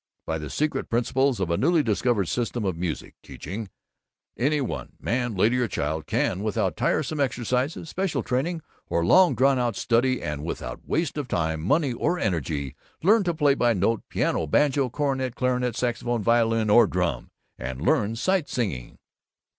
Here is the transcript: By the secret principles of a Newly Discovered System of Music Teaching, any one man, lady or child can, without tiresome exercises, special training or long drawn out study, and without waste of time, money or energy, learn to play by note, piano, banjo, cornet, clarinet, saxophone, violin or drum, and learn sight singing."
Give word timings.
By 0.25 0.39
the 0.39 0.49
secret 0.49 0.89
principles 0.89 1.39
of 1.39 1.51
a 1.51 1.57
Newly 1.57 1.83
Discovered 1.83 2.25
System 2.27 2.65
of 2.65 2.75
Music 2.75 3.13
Teaching, 3.21 3.69
any 4.35 4.59
one 4.59 4.93
man, 4.99 5.35
lady 5.35 5.59
or 5.59 5.67
child 5.67 6.07
can, 6.07 6.41
without 6.41 6.75
tiresome 6.75 7.19
exercises, 7.19 7.89
special 7.89 8.23
training 8.23 8.63
or 8.87 9.05
long 9.05 9.35
drawn 9.35 9.59
out 9.59 9.75
study, 9.75 10.19
and 10.23 10.43
without 10.43 10.81
waste 10.87 11.19
of 11.19 11.27
time, 11.27 11.61
money 11.61 11.93
or 11.93 12.17
energy, 12.17 12.75
learn 13.03 13.23
to 13.25 13.33
play 13.35 13.53
by 13.53 13.73
note, 13.75 14.01
piano, 14.09 14.47
banjo, 14.47 14.89
cornet, 14.89 15.35
clarinet, 15.35 15.75
saxophone, 15.75 16.23
violin 16.23 16.71
or 16.71 16.87
drum, 16.87 17.29
and 17.59 17.79
learn 17.79 18.15
sight 18.15 18.49
singing." 18.49 18.97